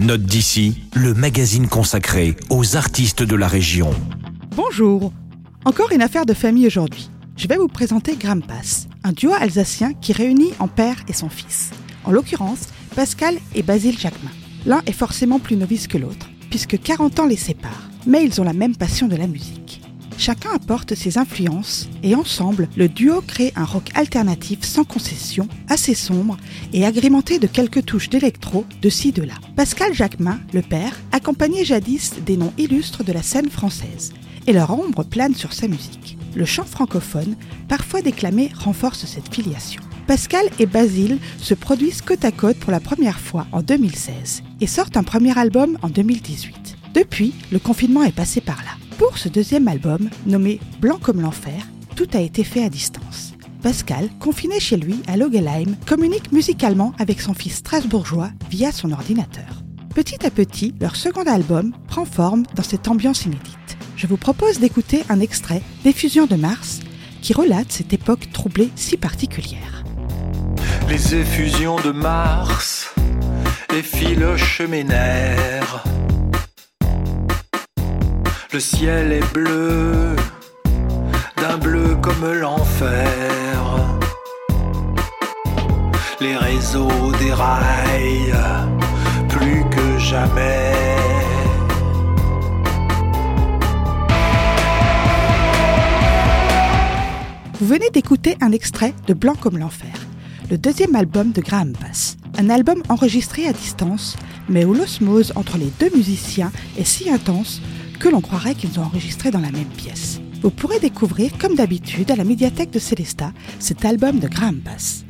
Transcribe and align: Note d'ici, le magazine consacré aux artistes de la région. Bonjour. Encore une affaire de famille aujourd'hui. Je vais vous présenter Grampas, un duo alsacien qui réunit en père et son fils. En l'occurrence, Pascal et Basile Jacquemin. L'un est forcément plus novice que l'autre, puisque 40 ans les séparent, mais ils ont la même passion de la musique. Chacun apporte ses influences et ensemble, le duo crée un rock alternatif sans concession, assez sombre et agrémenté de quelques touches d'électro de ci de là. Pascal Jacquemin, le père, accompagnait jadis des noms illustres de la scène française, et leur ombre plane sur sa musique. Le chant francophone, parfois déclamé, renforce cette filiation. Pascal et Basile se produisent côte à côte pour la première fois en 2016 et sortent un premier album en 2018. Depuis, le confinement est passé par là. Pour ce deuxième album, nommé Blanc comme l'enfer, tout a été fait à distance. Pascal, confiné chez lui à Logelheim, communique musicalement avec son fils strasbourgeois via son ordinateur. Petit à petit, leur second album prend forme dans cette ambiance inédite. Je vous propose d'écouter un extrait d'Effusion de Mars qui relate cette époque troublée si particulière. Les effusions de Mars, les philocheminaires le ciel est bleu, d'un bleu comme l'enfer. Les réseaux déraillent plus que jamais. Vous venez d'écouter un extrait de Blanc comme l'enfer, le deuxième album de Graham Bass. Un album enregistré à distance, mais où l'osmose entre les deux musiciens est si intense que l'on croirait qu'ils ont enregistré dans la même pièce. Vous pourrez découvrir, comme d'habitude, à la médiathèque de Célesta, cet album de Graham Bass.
Note 0.00 0.22
d'ici, 0.22 0.80
le 0.94 1.12
magazine 1.12 1.68
consacré 1.68 2.34
aux 2.48 2.74
artistes 2.74 3.22
de 3.22 3.36
la 3.36 3.46
région. 3.46 3.90
Bonjour. 4.56 5.12
Encore 5.66 5.92
une 5.92 6.00
affaire 6.00 6.24
de 6.24 6.32
famille 6.32 6.66
aujourd'hui. 6.66 7.10
Je 7.36 7.46
vais 7.46 7.58
vous 7.58 7.68
présenter 7.68 8.16
Grampas, 8.16 8.86
un 9.04 9.12
duo 9.12 9.34
alsacien 9.38 9.92
qui 9.92 10.14
réunit 10.14 10.54
en 10.58 10.68
père 10.68 10.96
et 11.06 11.12
son 11.12 11.28
fils. 11.28 11.72
En 12.04 12.12
l'occurrence, 12.12 12.68
Pascal 12.96 13.34
et 13.54 13.62
Basile 13.62 13.98
Jacquemin. 13.98 14.30
L'un 14.64 14.80
est 14.86 14.92
forcément 14.92 15.38
plus 15.38 15.56
novice 15.56 15.86
que 15.86 15.98
l'autre, 15.98 16.30
puisque 16.48 16.80
40 16.80 17.20
ans 17.20 17.26
les 17.26 17.36
séparent, 17.36 17.90
mais 18.06 18.24
ils 18.24 18.40
ont 18.40 18.44
la 18.44 18.54
même 18.54 18.76
passion 18.76 19.06
de 19.06 19.16
la 19.16 19.26
musique. 19.26 19.69
Chacun 20.20 20.50
apporte 20.50 20.94
ses 20.94 21.16
influences 21.16 21.88
et 22.02 22.14
ensemble, 22.14 22.68
le 22.76 22.90
duo 22.90 23.22
crée 23.22 23.54
un 23.56 23.64
rock 23.64 23.88
alternatif 23.94 24.58
sans 24.64 24.84
concession, 24.84 25.48
assez 25.66 25.94
sombre 25.94 26.36
et 26.74 26.84
agrémenté 26.84 27.38
de 27.38 27.46
quelques 27.46 27.86
touches 27.86 28.10
d'électro 28.10 28.66
de 28.82 28.90
ci 28.90 29.12
de 29.12 29.22
là. 29.22 29.32
Pascal 29.56 29.94
Jacquemin, 29.94 30.38
le 30.52 30.60
père, 30.60 30.94
accompagnait 31.12 31.64
jadis 31.64 32.16
des 32.26 32.36
noms 32.36 32.52
illustres 32.58 33.02
de 33.02 33.14
la 33.14 33.22
scène 33.22 33.48
française, 33.48 34.12
et 34.46 34.52
leur 34.52 34.78
ombre 34.78 35.04
plane 35.04 35.34
sur 35.34 35.54
sa 35.54 35.68
musique. 35.68 36.18
Le 36.34 36.44
chant 36.44 36.66
francophone, 36.66 37.34
parfois 37.66 38.02
déclamé, 38.02 38.50
renforce 38.54 39.06
cette 39.06 39.34
filiation. 39.34 39.80
Pascal 40.06 40.44
et 40.58 40.66
Basile 40.66 41.16
se 41.38 41.54
produisent 41.54 42.02
côte 42.02 42.26
à 42.26 42.30
côte 42.30 42.58
pour 42.58 42.72
la 42.72 42.80
première 42.80 43.20
fois 43.20 43.46
en 43.52 43.62
2016 43.62 44.42
et 44.60 44.66
sortent 44.66 44.98
un 44.98 45.02
premier 45.02 45.38
album 45.38 45.78
en 45.80 45.88
2018. 45.88 46.76
Depuis, 46.92 47.32
le 47.50 47.58
confinement 47.58 48.02
est 48.02 48.12
passé 48.12 48.42
par 48.42 48.58
là. 48.58 48.79
Pour 49.00 49.16
ce 49.16 49.30
deuxième 49.30 49.66
album, 49.66 50.10
nommé 50.26 50.60
Blanc 50.78 50.98
comme 51.00 51.22
l'enfer, 51.22 51.66
tout 51.96 52.08
a 52.12 52.20
été 52.20 52.44
fait 52.44 52.62
à 52.62 52.68
distance. 52.68 53.32
Pascal, 53.62 54.10
confiné 54.18 54.60
chez 54.60 54.76
lui 54.76 55.00
à 55.08 55.16
Logelheim, 55.16 55.74
communique 55.86 56.32
musicalement 56.32 56.92
avec 56.98 57.22
son 57.22 57.32
fils 57.32 57.54
strasbourgeois 57.54 58.28
via 58.50 58.72
son 58.72 58.92
ordinateur. 58.92 59.62
Petit 59.94 60.26
à 60.26 60.30
petit, 60.30 60.74
leur 60.82 60.96
second 60.96 61.22
album 61.22 61.72
prend 61.88 62.04
forme 62.04 62.42
dans 62.54 62.62
cette 62.62 62.88
ambiance 62.88 63.24
inédite. 63.24 63.78
Je 63.96 64.06
vous 64.06 64.18
propose 64.18 64.60
d'écouter 64.60 65.02
un 65.08 65.20
extrait 65.20 65.62
d'Effusion 65.82 66.26
de 66.26 66.36
Mars 66.36 66.80
qui 67.22 67.32
relate 67.32 67.72
cette 67.72 67.94
époque 67.94 68.30
troublée 68.34 68.68
si 68.76 68.98
particulière. 68.98 69.82
Les 70.90 71.14
effusions 71.14 71.80
de 71.80 71.90
Mars, 71.90 72.94
les 73.72 73.82
philocheminaires 73.82 75.84
le 78.52 78.58
ciel 78.58 79.12
est 79.12 79.32
bleu, 79.32 80.16
d'un 81.36 81.56
bleu 81.58 81.96
comme 82.02 82.32
l'enfer. 82.32 82.98
Les 86.20 86.36
réseaux 86.36 87.12
déraillent 87.20 88.34
plus 89.28 89.62
que 89.70 89.98
jamais. 89.98 90.74
Vous 97.60 97.66
venez 97.66 97.90
d'écouter 97.90 98.36
un 98.40 98.52
extrait 98.52 98.94
de 99.06 99.14
Blanc 99.14 99.36
comme 99.40 99.58
l'enfer, 99.58 99.94
le 100.50 100.58
deuxième 100.58 100.96
album 100.96 101.30
de 101.30 101.40
Graham 101.40 101.72
Bass. 101.80 102.16
Un 102.38 102.50
album 102.50 102.82
enregistré 102.88 103.46
à 103.46 103.52
distance, 103.52 104.16
mais 104.48 104.64
où 104.64 104.74
l'osmose 104.74 105.32
entre 105.36 105.58
les 105.58 105.70
deux 105.78 105.94
musiciens 105.94 106.50
est 106.78 106.84
si 106.84 107.10
intense 107.10 107.60
que 108.00 108.08
l'on 108.08 108.22
croirait 108.22 108.54
qu'ils 108.54 108.80
ont 108.80 108.84
enregistré 108.84 109.30
dans 109.30 109.40
la 109.40 109.52
même 109.52 109.68
pièce. 109.76 110.20
Vous 110.42 110.50
pourrez 110.50 110.80
découvrir, 110.80 111.36
comme 111.38 111.54
d'habitude, 111.54 112.10
à 112.10 112.16
la 112.16 112.24
médiathèque 112.24 112.70
de 112.70 112.78
Célesta, 112.78 113.32
cet 113.58 113.84
album 113.84 114.18
de 114.18 114.26
Graham 114.26 114.56
Bass. 114.56 115.04